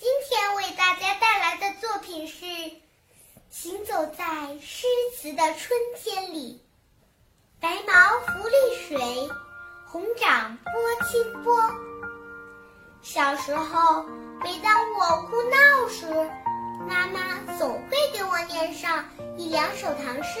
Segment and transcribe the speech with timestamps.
[0.00, 2.44] 今天为大家带来的作品是
[3.50, 4.24] 《行走在
[4.60, 6.62] 诗词的春天里》。
[7.60, 9.28] 白毛浮绿水，
[9.88, 11.52] 红掌拨清波。
[13.02, 14.04] 小时候，
[14.44, 16.06] 每当我哭闹时，
[16.88, 19.04] 妈妈总会给我念上
[19.36, 20.38] 一两首唐诗，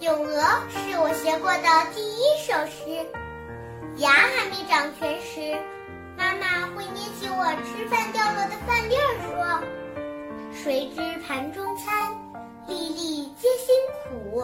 [0.02, 3.06] 《咏鹅》是我学过的第一首诗。
[3.98, 5.62] 牙还没长全时，
[6.18, 9.62] 妈妈会捏起我吃饭掉落的饭粒儿说
[10.52, 12.12] ：“谁知盘中餐，
[12.66, 14.42] 粒粒皆辛苦。”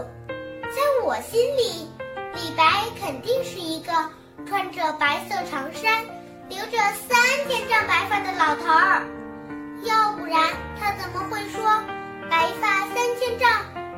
[0.63, 1.91] 在我心里，
[2.35, 3.93] 李白肯定是一个
[4.47, 6.05] 穿着白色长衫、
[6.49, 9.03] 留着三千丈白发的老头儿。
[9.83, 10.41] 要不然，
[10.79, 11.61] 他怎么会说
[12.31, 13.51] “白发三千丈，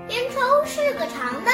[0.09, 1.51] 缘愁是个长”呢？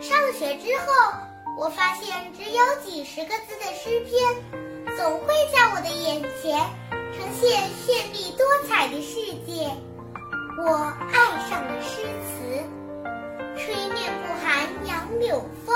[0.00, 1.12] 上学之后，
[1.58, 6.60] 我发现只有几十个字的诗篇，总会在我的眼前
[7.14, 9.70] 呈现绚丽多彩的世界。
[10.58, 12.62] 我爱上了诗词，
[13.56, 15.74] 吹面不寒杨柳风，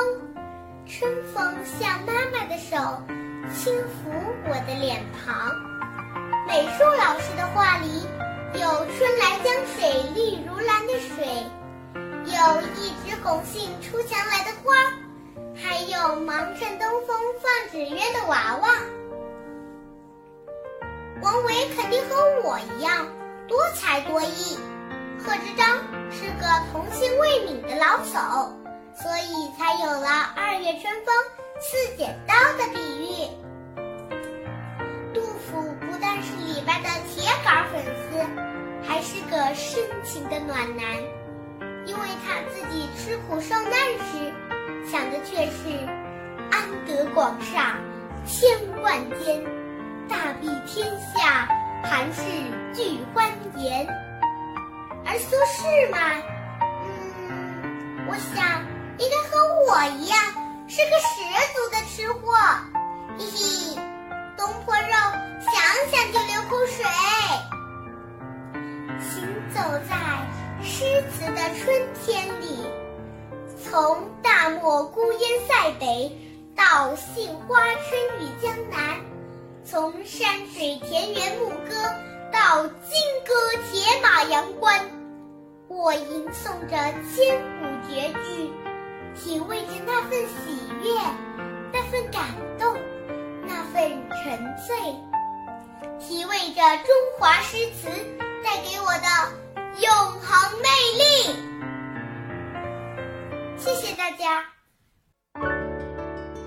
[0.87, 2.77] 春风像妈妈的手，
[3.55, 4.13] 轻抚
[4.49, 5.51] 我的脸庞。
[6.47, 8.07] 美术老师的画里
[8.53, 11.27] 有“春来江水绿如蓝”的水，
[11.95, 14.75] 有一枝红杏出墙来的花，
[16.21, 18.69] 忙趁东风放纸鸢的娃娃。
[21.23, 23.07] 王维肯定和我一样
[23.49, 24.59] 多才多艺，
[25.19, 25.79] 贺知章
[26.11, 28.53] 是个童心未泯的老手，
[28.95, 31.15] 所以才有了“二月春风
[31.61, 33.29] 似剪刀”的比喻。
[35.13, 40.87] 杜甫不但是李白的铁杆粉丝，还是个深情的暖男，
[41.85, 44.33] 因为他自己吃苦受难时，
[44.91, 46.00] 想的却是
[47.21, 47.77] 广厦
[48.25, 48.49] 千
[48.81, 49.45] 万间，
[50.09, 51.47] 大庇天下
[51.85, 52.23] 寒士
[52.73, 53.87] 俱欢颜。
[55.05, 55.99] 而苏轼嘛，
[56.89, 58.65] 嗯，我想
[58.97, 59.37] 应该和
[59.69, 60.19] 我一样，
[60.67, 61.21] 是个十
[61.53, 62.33] 足的吃货，
[63.19, 63.77] 嘿嘿。
[64.39, 64.95] 东坡肉，
[65.43, 65.53] 想
[65.91, 66.87] 想就流口水。
[68.99, 69.93] 行走在
[70.63, 71.69] 诗词的春
[72.03, 72.65] 天里，
[73.63, 76.17] 从大漠孤烟塞北
[76.57, 79.01] 到杏花春雨江南，
[79.65, 81.75] 从山水田园牧歌
[82.33, 83.35] 到金戈
[83.71, 84.81] 铁马阳关，
[85.69, 86.77] 我吟诵着
[87.09, 88.53] 千古绝句，
[89.15, 91.01] 体味着那份喜悦，
[91.73, 92.23] 那份感
[92.59, 92.77] 动。
[93.47, 93.83] 那份
[94.23, 94.77] 沉醉，
[95.99, 97.89] 体味着中华诗词
[98.45, 99.91] 带给我的永
[100.21, 100.63] 恒